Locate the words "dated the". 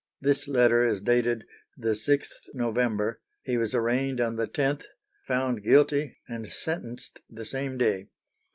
0.99-1.89